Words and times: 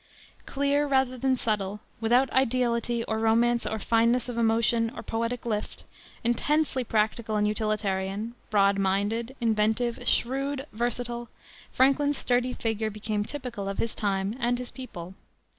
Clear 0.47 0.87
rather 0.87 1.15
than 1.15 1.37
subtle, 1.37 1.79
without 1.99 2.31
ideality 2.33 3.03
or 3.03 3.19
romance 3.19 3.67
or 3.67 3.77
fineness 3.77 4.27
of 4.27 4.35
emotion 4.35 4.91
or 4.95 5.03
poetic 5.03 5.45
lift, 5.45 5.83
intensely 6.23 6.83
practical 6.83 7.35
and 7.35 7.47
utilitarian, 7.47 8.33
broad 8.49 8.79
minded, 8.79 9.35
inventive, 9.39 9.99
shrewd, 10.07 10.65
versatile, 10.73 11.29
Franklin's 11.71 12.17
sturdy 12.17 12.53
figure 12.53 12.89
became 12.89 13.23
typical 13.23 13.69
of 13.69 13.77
his 13.77 13.93
time 13.93 14.35
and 14.39 14.57
his 14.57 14.71
people. 14.71 15.13